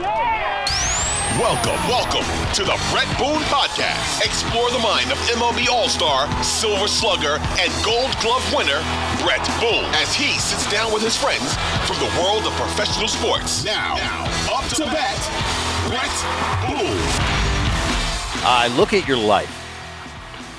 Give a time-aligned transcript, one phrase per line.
[0.00, 4.24] Welcome, welcome to the Brett Boone Podcast.
[4.24, 8.80] Explore the mind of MLB All Star, Silver Slugger, and Gold Glove winner,
[9.22, 11.54] Brett Boone, as he sits down with his friends
[11.86, 13.62] from the world of professional sports.
[13.62, 14.24] Now, now
[14.56, 15.20] up to bat,
[15.88, 16.16] Brett
[16.66, 16.96] Boone.
[18.42, 19.54] I look at your life.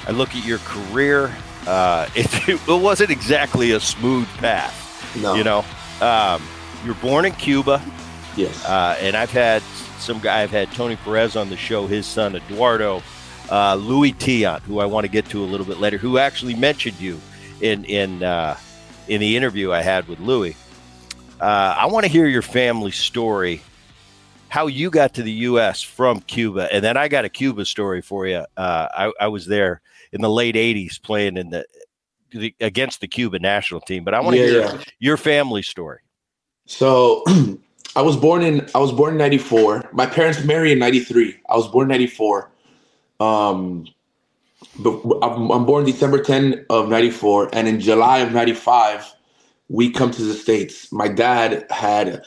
[0.08, 1.36] I look at your career.
[1.66, 4.78] Uh, it, it wasn't exactly a smooth path.
[5.20, 5.34] No.
[5.34, 5.66] You know,
[6.00, 6.44] um,
[6.86, 7.82] you're born in Cuba,
[8.38, 8.66] Yes.
[8.66, 9.62] uh, and I've had
[10.00, 10.42] some guy.
[10.42, 11.86] I've had Tony Perez on the show.
[11.88, 13.04] His son Eduardo,
[13.50, 16.56] uh, Louis Tiant, who I want to get to a little bit later, who actually
[16.56, 17.20] mentioned you
[17.62, 18.58] in in uh,
[19.08, 20.56] in the interview I had with Louis.
[21.40, 23.62] Uh, I want to hear your family story,
[24.50, 25.82] how you got to the U.S.
[25.82, 28.46] from Cuba, and then I got a Cuba story for you.
[28.56, 31.66] Uh, I, I was there in the late '80s playing in the,
[32.32, 34.82] the against the Cuban national team, but I want to Yeah, hear yeah.
[35.00, 36.00] your family story.
[36.68, 37.24] So
[37.96, 39.90] I was born in I was born in '94.
[39.92, 41.38] My parents married in '93.
[41.50, 42.52] I was born in '94.
[43.20, 43.88] Um,
[44.80, 49.14] but I'm, I'm born December 10 of '94, and in July of '95,
[49.70, 50.92] we come to the states.
[50.92, 52.24] My dad had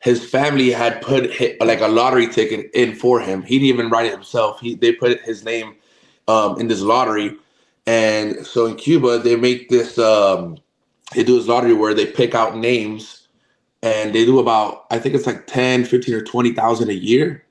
[0.00, 1.30] his family had put
[1.60, 3.42] like a lottery ticket in for him.
[3.42, 4.60] He didn't even write it himself.
[4.60, 5.74] He they put his name
[6.28, 7.36] um, in this lottery,
[7.86, 10.58] and so in Cuba they make this um,
[11.14, 13.17] they do this lottery where they pick out names
[13.82, 17.44] and they do about i think it's like 10 15 or 20000 a year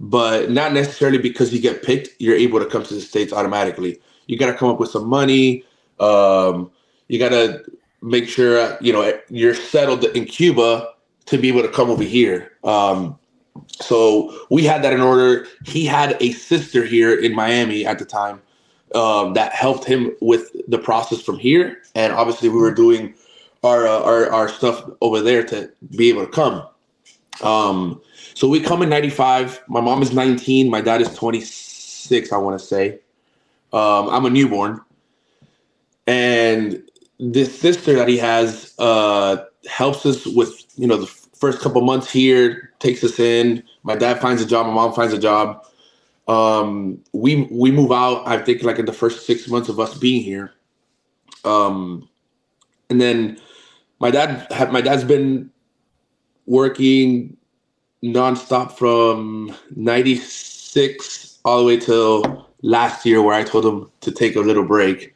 [0.00, 4.00] but not necessarily because you get picked you're able to come to the states automatically.
[4.26, 5.64] You got to come up with some money
[6.00, 6.70] um,
[7.08, 7.62] you got to
[8.02, 10.88] make sure you know you're settled in cuba
[11.26, 12.52] to be able to come over here.
[12.64, 13.16] Um,
[13.80, 15.46] so we had that in order.
[15.64, 18.42] He had a sister here in miami at the time
[18.94, 23.14] um, that helped him with the process from here and obviously we were doing
[23.62, 26.66] our uh, our our stuff over there to be able to come.
[27.42, 28.00] Um,
[28.34, 29.62] so we come in '95.
[29.68, 30.70] My mom is 19.
[30.70, 32.32] My dad is 26.
[32.32, 32.98] I want to say.
[33.72, 34.80] Um, I'm a newborn,
[36.06, 36.82] and
[37.18, 42.10] this sister that he has uh, helps us with you know the first couple months
[42.10, 42.70] here.
[42.80, 43.62] Takes us in.
[43.84, 44.66] My dad finds a job.
[44.66, 45.64] My mom finds a job.
[46.28, 48.26] Um, we we move out.
[48.26, 50.52] I think like in the first six months of us being here.
[51.44, 52.08] Um,
[52.90, 53.40] and then
[54.02, 55.48] my dad had my dad's been
[56.46, 57.36] working
[58.02, 64.34] nonstop from 96 all the way till last year where I told him to take
[64.34, 65.14] a little break.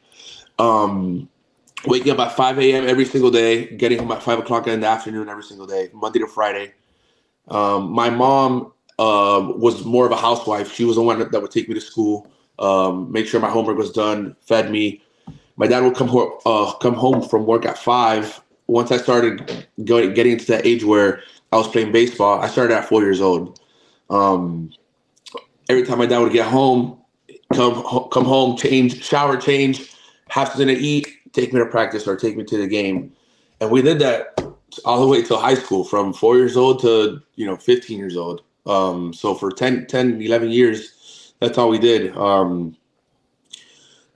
[0.57, 1.27] Um,
[1.85, 2.87] waking up at 5 a.m.
[2.87, 6.19] every single day, getting home at 5 o'clock in the afternoon every single day, Monday
[6.19, 6.73] to Friday.
[7.49, 10.73] Um, my mom um, was more of a housewife.
[10.73, 13.49] She was the one that, that would take me to school, um, make sure my
[13.49, 15.01] homework was done, fed me.
[15.57, 19.67] My dad would come, ho- uh, come home from work at 5 once I started
[19.83, 23.21] going getting to that age where I was playing baseball, I started at four years
[23.21, 23.59] old.
[24.09, 24.71] Um,
[25.69, 26.99] every time my dad would get home,
[27.53, 29.91] come come home, change, shower, change,
[30.29, 33.13] have something to eat, take me to practice or take me to the game,
[33.61, 34.39] and we did that
[34.85, 38.17] all the way till high school, from four years old to you know 15 years
[38.17, 38.43] old.
[38.65, 42.15] Um, so for 10, 10, 11 years, that's all we did.
[42.17, 42.75] Um,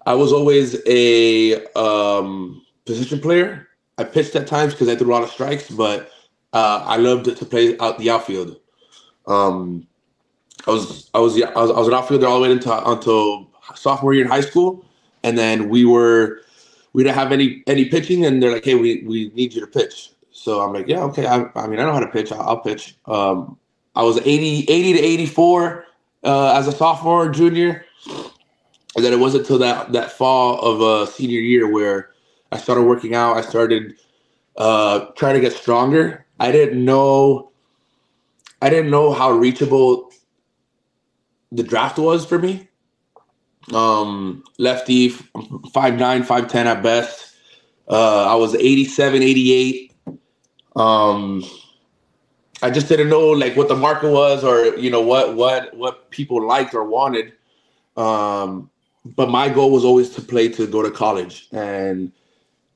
[0.05, 3.69] I was always a um, position player.
[4.01, 6.11] I pitched at times because I threw a lot of strikes, but
[6.53, 8.59] uh, I loved to play out the outfield.
[9.27, 9.87] Um,
[10.67, 14.25] I was I was I was an outfielder all the way into until sophomore year
[14.25, 14.83] in high school,
[15.23, 16.41] and then we were
[16.93, 19.67] we didn't have any any pitching, and they're like, "Hey, we we need you to
[19.67, 22.31] pitch." So I'm like, "Yeah, okay." I, I mean, I know how to pitch.
[22.31, 22.95] I'll, I'll pitch.
[23.05, 23.57] Um,
[23.95, 25.85] I was 80, 80 to 84
[26.23, 27.85] uh, as a sophomore, junior,
[28.95, 32.10] and then it wasn't until that that fall of uh, senior year where
[32.51, 33.37] I started working out.
[33.37, 33.95] I started
[34.57, 36.25] uh, trying to get stronger.
[36.39, 37.51] I didn't know
[38.61, 40.11] I didn't know how reachable
[41.51, 42.67] the draft was for me.
[43.73, 47.35] Um, lefty, 5'9, 5'10 at best.
[47.87, 49.93] Uh, I was 87, 88.
[50.75, 51.43] Um,
[52.61, 56.11] I just didn't know like what the market was or you know what what what
[56.11, 57.33] people liked or wanted.
[57.97, 58.69] Um,
[59.03, 62.11] but my goal was always to play to go to college and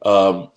[0.05, 0.49] um,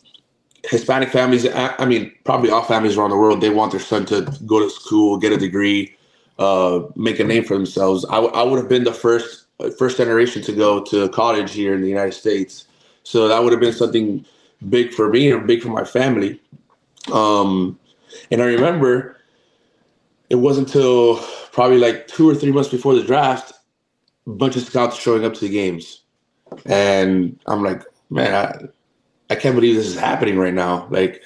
[0.64, 1.46] Hispanic families.
[1.52, 3.40] I mean, probably all families around the world.
[3.40, 5.96] They want their son to go to school, get a degree,
[6.38, 8.04] uh, make a name for themselves.
[8.06, 9.46] I, I would have been the first
[9.76, 12.66] first generation to go to college here in the United States.
[13.02, 14.24] So that would have been something
[14.68, 16.40] big for me and big for my family.
[17.12, 17.78] Um,
[18.30, 19.16] and I remember
[20.30, 21.16] it wasn't until
[21.52, 23.52] probably like two or three months before the draft,
[24.26, 26.02] a bunch of scouts showing up to the games.
[26.66, 28.68] And I'm like, man, I,
[29.30, 30.86] I can't believe this is happening right now.
[30.90, 31.22] Like,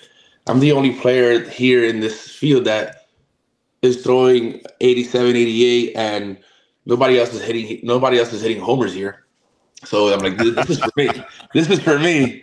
[0.47, 3.07] I'm the only player here in this field that
[3.83, 6.39] is throwing 87, 88, and
[6.87, 7.81] nobody else is hitting.
[7.83, 9.25] Nobody else is hitting homers here.
[9.85, 11.25] So I'm like, this, this is for me.
[11.55, 12.43] This is for me.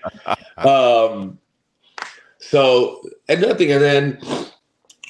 [0.57, 1.39] Um,
[2.38, 4.21] so another thing, and then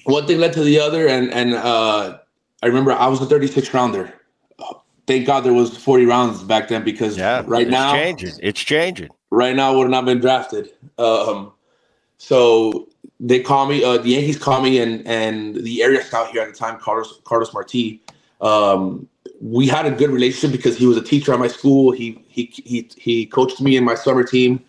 [0.06, 2.19] one thing led to the other, and and uh,
[2.63, 4.13] I remember I was a 36 rounder.
[5.06, 8.34] Thank God there was 40 rounds back then because Yeah, right it's now changing.
[8.42, 9.10] It's changing.
[9.31, 10.72] Right now would have not been drafted.
[10.98, 11.52] Um,
[12.18, 12.88] so
[13.20, 16.52] they call me, uh, the Yankees call me, and and the area scout here at
[16.52, 18.02] the time, Carlos Carlos Marti.
[18.42, 19.08] Um,
[19.42, 21.92] we had a good relationship because he was a teacher at my school.
[21.92, 24.64] He he he he coached me in my summer team.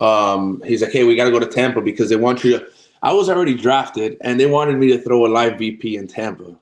[0.00, 2.66] Um, he's like, hey, we got to go to Tampa because they want you to.
[3.02, 6.56] I was already drafted, and they wanted me to throw a live BP in Tampa.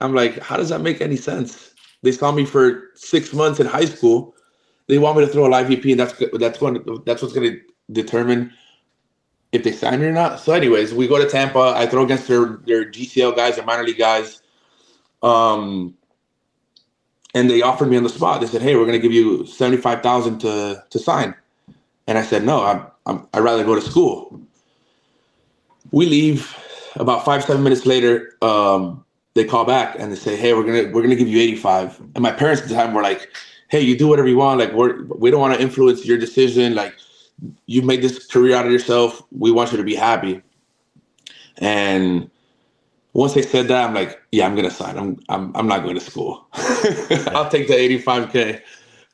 [0.00, 1.74] I'm like, how does that make any sense?
[2.02, 4.33] They saw me for six months in high school.
[4.86, 7.52] They want me to throw a live BP, and that's that's going that's what's going
[7.52, 7.60] to
[7.92, 8.52] determine
[9.52, 10.40] if they sign me or not.
[10.40, 11.74] So, anyways, we go to Tampa.
[11.76, 14.42] I throw against their their GCL guys, their minor league guys.
[15.22, 15.94] Um,
[17.34, 18.40] and they offered me on the spot.
[18.40, 21.34] They said, "Hey, we're going to give you seventy five thousand to to sign."
[22.06, 24.40] And I said, "No, I'm, I'm I'd rather go to school."
[25.90, 26.56] We leave.
[26.96, 29.04] About five seven minutes later, um,
[29.34, 32.20] they call back and they say, "Hey, we're gonna we're gonna give you 85." And
[32.20, 33.30] my parents at the time were like,
[33.74, 34.60] "Hey, you do whatever you want.
[34.60, 36.76] Like, we're we don't want to influence your decision.
[36.76, 36.94] Like,
[37.66, 39.20] you made this career out of yourself.
[39.32, 40.42] We want you to be happy."
[41.58, 42.30] And
[43.14, 44.96] once they said that, I'm like, "Yeah, I'm gonna sign.
[44.96, 46.46] I'm I'm I'm not going to school.
[47.34, 48.60] I'll take the 85k."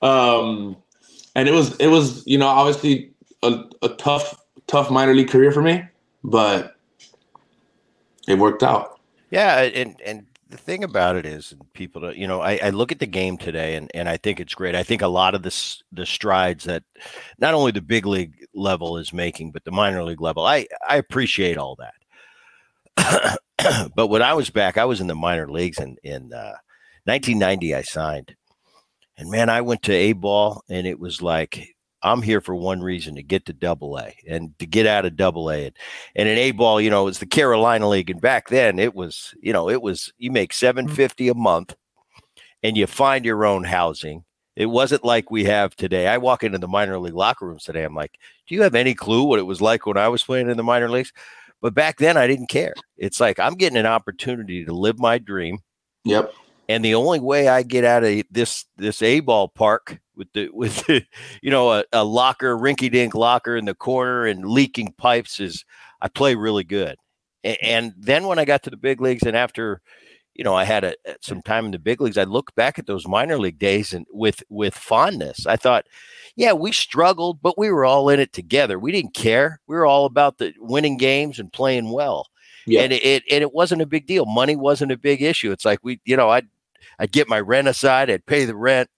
[0.02, 0.76] Um,
[1.34, 5.52] and it was it was you know obviously a, a tough tough minor league career
[5.52, 5.84] for me,
[6.22, 6.76] but
[8.28, 9.00] it worked out.
[9.30, 12.90] Yeah, and and the thing about it is, and people, you know, I, I look
[12.90, 14.74] at the game today, and and I think it's great.
[14.74, 16.82] I think a lot of this the strides that
[17.38, 20.96] not only the big league level is making, but the minor league level, I I
[20.96, 21.76] appreciate all
[22.96, 23.38] that.
[23.94, 26.58] but when I was back, I was in the minor leagues in in uh,
[27.04, 27.74] 1990.
[27.74, 28.34] I signed,
[29.16, 32.80] and man, I went to A ball, and it was like I'm here for one
[32.80, 35.66] reason to get to double A and to get out of double A.
[35.66, 35.74] And,
[36.16, 38.10] and in A ball, you know, it's the Carolina League.
[38.10, 41.30] And back then it was, you know, it was you make 750 mm.
[41.30, 41.74] a month
[42.62, 44.24] and you find your own housing.
[44.56, 46.06] It wasn't like we have today.
[46.06, 47.84] I walk into the minor league locker rooms today.
[47.84, 50.50] I'm like, do you have any clue what it was like when I was playing
[50.50, 51.12] in the minor leagues?
[51.62, 52.74] But back then I didn't care.
[52.96, 55.60] It's like I'm getting an opportunity to live my dream.
[56.04, 56.32] Yep.
[56.70, 60.48] And the only way I get out of this this A ball park with the
[60.52, 61.04] with the,
[61.42, 65.64] you know a, a locker, rinky dink locker in the corner and leaking pipes is
[66.00, 66.96] I play really good.
[67.42, 69.82] And, and then when I got to the big leagues and after
[70.34, 72.86] you know I had a, some time in the big leagues, I look back at
[72.86, 75.48] those minor league days and with with fondness.
[75.48, 75.86] I thought,
[76.36, 78.78] yeah, we struggled, but we were all in it together.
[78.78, 79.60] We didn't care.
[79.66, 82.28] We were all about the winning games and playing well.
[82.64, 82.82] Yeah.
[82.82, 84.24] And it, it and it wasn't a big deal.
[84.24, 85.50] Money wasn't a big issue.
[85.50, 86.46] It's like we, you know, I'd
[86.98, 88.88] I'd get my rent aside, I'd pay the rent,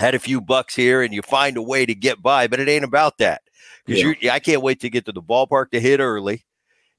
[0.00, 2.46] had a few bucks here, and you find a way to get by.
[2.46, 3.42] But it ain't about that
[3.84, 4.14] because Yeah.
[4.20, 6.44] you I can't wait to get to the ballpark to hit early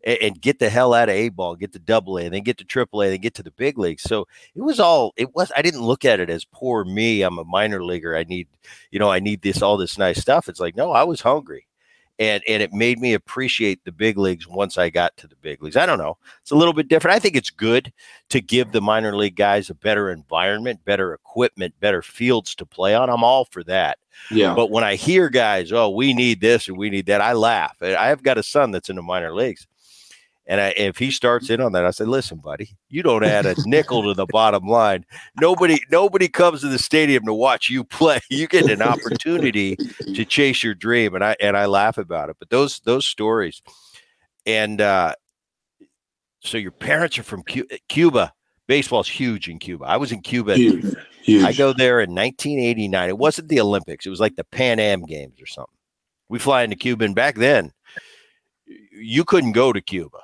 [0.03, 2.43] and, and get the hell out of A ball, get to double A, and then
[2.43, 4.03] get to triple A, then get to the big leagues.
[4.03, 5.51] So it was all it was.
[5.55, 7.21] I didn't look at it as poor me.
[7.21, 8.15] I'm a minor leaguer.
[8.15, 8.47] I need,
[8.91, 10.49] you know, I need this all this nice stuff.
[10.49, 11.67] It's like no, I was hungry.
[12.19, 15.63] And, and it made me appreciate the big leagues once I got to the big
[15.63, 15.77] leagues.
[15.77, 16.17] I don't know.
[16.41, 17.15] It's a little bit different.
[17.15, 17.93] I think it's good
[18.29, 22.93] to give the minor league guys a better environment, better equipment, better fields to play
[22.93, 23.09] on.
[23.09, 23.99] I'm all for that.
[24.31, 24.53] Yeah.
[24.53, 27.77] But when I hear guys, oh, we need this or we need that, I laugh.
[27.81, 29.65] I have got a son that's in the minor leagues.
[30.49, 33.45] And I, if he starts in on that, I said, "Listen, buddy, you don't add
[33.45, 35.05] a nickel to the bottom line.
[35.39, 38.19] Nobody, nobody comes to the stadium to watch you play.
[38.31, 39.75] You get an opportunity
[40.15, 42.37] to chase your dream." And I and I laugh about it.
[42.39, 43.61] But those those stories,
[44.47, 45.13] and uh,
[46.39, 48.33] so your parents are from Cu- Cuba.
[48.67, 49.85] Baseball's huge in Cuba.
[49.85, 50.55] I was in Cuba.
[50.55, 51.43] Huge, huge.
[51.43, 53.09] I go there in 1989.
[53.09, 54.05] It wasn't the Olympics.
[54.05, 55.77] It was like the Pan Am Games or something.
[56.27, 57.71] We fly into Cuba, and back then,
[58.91, 60.19] you couldn't go to Cuba.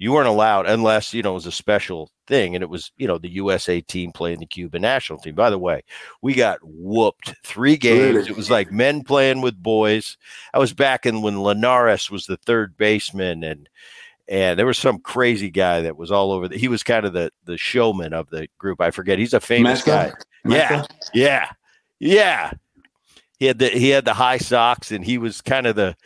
[0.00, 3.08] You weren't allowed unless you know it was a special thing, and it was you
[3.08, 5.34] know the USA team playing the Cuban national team.
[5.34, 5.82] By the way,
[6.22, 8.28] we got whooped three games.
[8.28, 10.16] It was like men playing with boys.
[10.54, 13.68] I was back in when Linares was the third baseman, and
[14.28, 16.46] and there was some crazy guy that was all over.
[16.46, 18.80] The, he was kind of the the showman of the group.
[18.80, 19.18] I forget.
[19.18, 20.12] He's a famous guy.
[20.44, 21.50] Yeah, yeah,
[21.98, 22.52] yeah.
[23.38, 25.96] He had the he had the high socks, and he was kind of the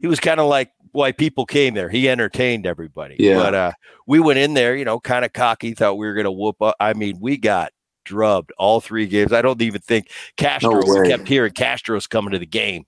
[0.00, 1.88] he was kind of like why people came there.
[1.88, 3.16] He entertained everybody.
[3.18, 3.36] Yeah.
[3.36, 3.72] But uh,
[4.06, 6.60] we went in there, you know, kind of cocky, thought we were going to whoop
[6.62, 6.76] up.
[6.80, 7.72] I mean, we got
[8.04, 9.32] drubbed all three games.
[9.32, 10.80] I don't even think Castro.
[10.80, 12.84] No kept hearing Castro's coming to the game.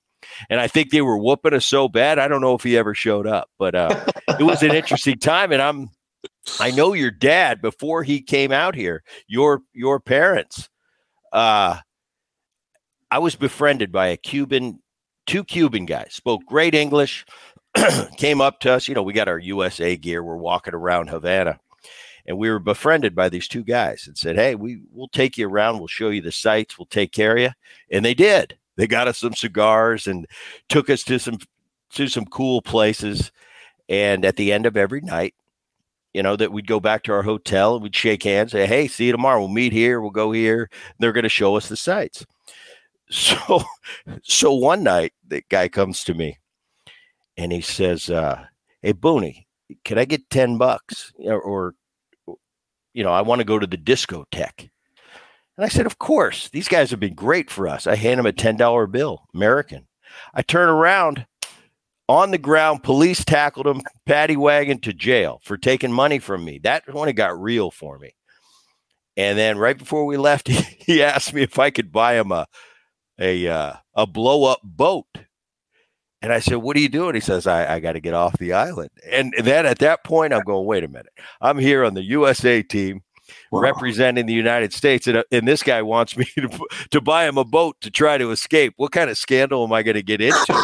[0.48, 2.18] And I think they were whooping us so bad.
[2.18, 4.06] I don't know if he ever showed up, but uh,
[4.38, 5.52] it was an interesting time.
[5.52, 5.90] And I'm,
[6.58, 9.02] I know your dad before he came out here.
[9.26, 10.68] Your your parents,
[11.32, 11.78] uh,
[13.10, 14.80] I was befriended by a Cuban,
[15.26, 17.24] two Cuban guys, spoke great English,
[18.16, 18.88] came up to us.
[18.88, 20.22] You know, we got our USA gear.
[20.22, 21.58] We're walking around Havana,
[22.26, 25.48] and we were befriended by these two guys and said, "Hey, we we'll take you
[25.48, 25.78] around.
[25.78, 26.78] We'll show you the sights.
[26.78, 27.50] We'll take care of you."
[27.90, 28.56] And they did.
[28.76, 30.26] They got us some cigars and
[30.68, 31.38] took us to some
[31.90, 33.30] to some cool places.
[33.88, 35.34] And at the end of every night,
[36.12, 38.88] you know, that we'd go back to our hotel and we'd shake hands, say, Hey,
[38.88, 39.40] see you tomorrow.
[39.40, 40.00] We'll meet here.
[40.00, 40.70] We'll go here.
[40.98, 42.24] They're going to show us the sights.
[43.10, 43.62] So,
[44.22, 46.38] so one night the guy comes to me
[47.36, 48.44] and he says, uh,
[48.82, 49.46] Hey, Booney,
[49.84, 51.74] can I get 10 bucks or, or
[52.94, 54.70] you know, I want to go to the discotheque.
[55.56, 57.86] And I said, Of course, these guys have been great for us.
[57.86, 59.86] I hand him a $10 bill, American.
[60.34, 61.26] I turn around
[62.08, 66.58] on the ground, police tackled him, paddy wagon to jail for taking money from me.
[66.58, 68.14] That when it got real for me.
[69.16, 70.54] And then right before we left, he,
[70.86, 72.46] he asked me if I could buy him a
[73.20, 75.06] a uh, a blow up boat.
[76.22, 78.36] And I said, "What are you doing?" He says, "I, I got to get off
[78.38, 81.12] the island." And then at that point, I'm going, "Wait a minute!
[81.40, 83.02] I'm here on the USA team,
[83.50, 83.60] Wow.
[83.60, 87.38] representing the United States, and, uh, and this guy wants me to to buy him
[87.38, 88.74] a boat to try to escape.
[88.76, 90.54] What kind of scandal am I going to get into?"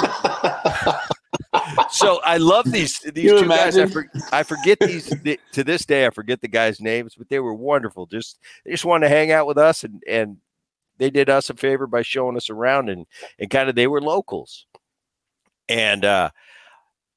[1.91, 3.79] so I love these these You two guys.
[3.79, 6.07] I, for, I forget these the, to this day.
[6.07, 8.07] I forget the guys' names, but they were wonderful.
[8.07, 10.37] Just they just wanted to hang out with us, and and
[10.99, 13.07] they did us a favor by showing us around, and
[13.39, 14.67] and kind of they were locals,
[15.69, 16.31] and uh,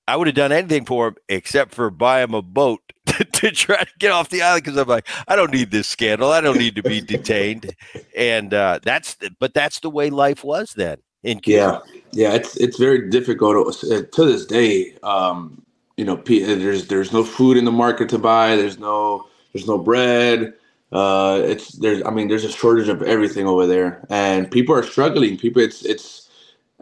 [0.08, 3.52] I would have done anything for them except for buy them a boat to, to
[3.52, 6.32] try to get off the island because I'm like I don't need this scandal.
[6.32, 7.76] I don't need to be detained,
[8.16, 11.82] and uh, that's but that's the way life was then in Cuba.
[11.86, 14.96] Yeah, yeah, it's it's very difficult to, to this day.
[15.04, 15.64] Um,
[15.98, 18.56] you know, there's there's no food in the market to buy.
[18.56, 20.54] There's no there's no bread.
[20.92, 24.84] Uh, it's there's I mean there's a shortage of everything over there, and people are
[24.84, 25.38] struggling.
[25.38, 26.30] People, it's it's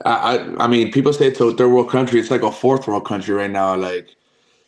[0.06, 2.20] I I, mean people say it's a third world country.
[2.20, 3.76] It's like a fourth world country right now.
[3.76, 4.16] Like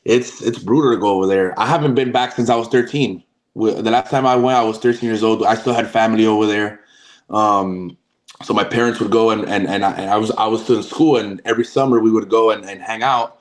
[0.03, 1.57] it's it's brutal to go over there.
[1.59, 3.23] I haven't been back since I was 13.
[3.55, 5.43] The last time I went, I was 13 years old.
[5.43, 6.81] I still had family over there.
[7.29, 7.97] Um,
[8.43, 10.77] so my parents would go and and and I, and I was I was still
[10.77, 13.39] in school and every summer we would go and, and hang out.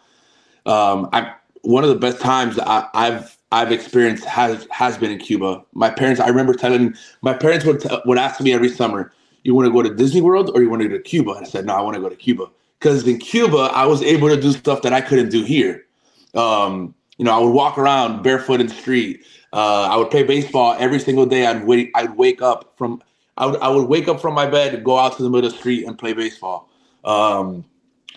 [0.66, 5.18] Um, I one of the best times I, I've I've experienced has has been in
[5.18, 5.64] Cuba.
[5.72, 9.12] My parents I remember telling my parents would t- would ask me every summer,
[9.42, 11.46] "You want to go to Disney World or you want to go to Cuba?" And
[11.46, 12.46] I said, "No, I want to go to Cuba."
[12.78, 15.86] Because in Cuba, I was able to do stuff that I couldn't do here.
[16.34, 19.24] Um, you know, I would walk around barefoot in the street.
[19.52, 21.46] Uh, I would play baseball every single day.
[21.46, 21.90] I'd wait.
[21.94, 23.02] I'd wake up from.
[23.38, 23.60] I would.
[23.60, 25.86] I would wake up from my bed, go out to the middle of the street,
[25.86, 26.68] and play baseball.
[27.04, 27.64] Um,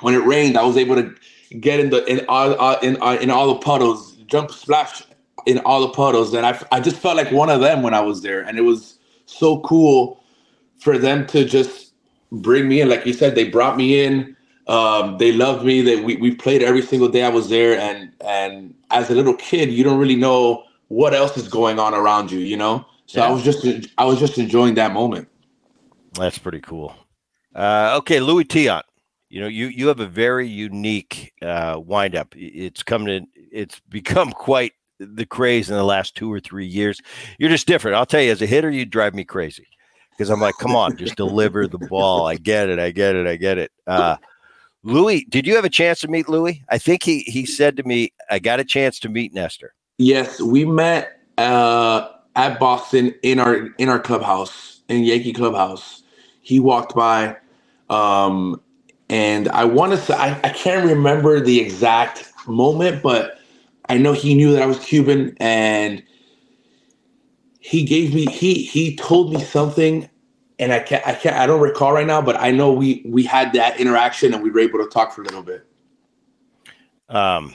[0.01, 1.15] when it rained, I was able to
[1.61, 5.03] get in the in all uh, in uh, in all the puddles, jump splash
[5.45, 8.01] in all the puddles, and I I just felt like one of them when I
[8.01, 10.23] was there, and it was so cool
[10.79, 11.93] for them to just
[12.31, 12.89] bring me in.
[12.89, 14.35] Like you said, they brought me in.
[14.67, 15.81] Um, they loved me.
[15.81, 19.35] They we, we played every single day I was there, and and as a little
[19.35, 22.85] kid, you don't really know what else is going on around you, you know.
[23.05, 23.65] So I was just
[23.97, 25.27] I was just enjoying that moment.
[26.13, 26.95] That's pretty cool.
[27.53, 28.83] Uh, okay, Louis Tiant.
[29.29, 32.35] You know, you you have a very unique uh, windup.
[32.37, 37.01] It's come to it's become quite the craze in the last two or three years.
[37.37, 37.97] You're just different.
[37.97, 39.67] I'll tell you, as a hitter, you drive me crazy
[40.11, 42.27] because I'm like, come on, just deliver the ball.
[42.27, 42.79] I get it.
[42.79, 43.27] I get it.
[43.27, 43.71] I get it.
[43.87, 44.17] Uh,
[44.83, 46.63] Louis, did you have a chance to meet Louis?
[46.69, 49.73] I think he he said to me, I got a chance to meet Nestor.
[49.97, 56.03] Yes, we met uh, at Boston in our in our clubhouse in Yankee clubhouse.
[56.41, 57.37] He walked by,
[57.89, 58.59] um,
[59.09, 63.39] and I want to say I, I can't remember the exact moment, but
[63.91, 66.01] I know he knew that I was Cuban, and
[67.59, 70.09] he gave me he he told me something,
[70.59, 73.23] and I can't I can't I don't recall right now, but I know we we
[73.23, 75.67] had that interaction and we were able to talk for a little bit.
[77.09, 77.53] Um,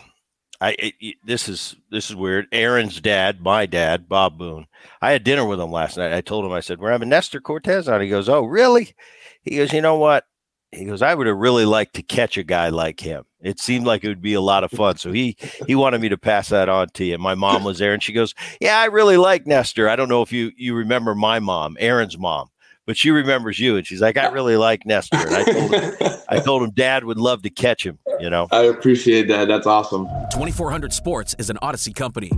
[0.61, 2.49] I it, this is this is weird.
[2.53, 4.67] Aaron's dad, my dad, Bob Boone.
[5.01, 6.13] I had dinner with him last night.
[6.13, 8.03] I told him I said we're having Nestor Cortes on.
[8.03, 8.95] He goes, "Oh, really?"
[9.41, 10.27] He goes, "You know what?"
[10.71, 13.25] He goes, "I would have really liked to catch a guy like him.
[13.47, 15.37] It seemed like it would be a lot of fun." So he
[15.67, 17.19] he wanted me to pass that on to you.
[17.19, 19.89] My mom was there, and she goes, "Yeah, I really like Nestor.
[19.89, 22.49] I don't know if you you remember my mom, Aaron's mom."
[22.87, 26.13] but she remembers you, and she's like, "I really like Nestor." And I told him,
[26.29, 27.99] I told him, Dad would love to catch him.
[28.21, 29.49] You know, I appreciate that.
[29.49, 30.09] That's awesome.
[30.33, 32.31] Twenty four hundred Sports is an Audacy company.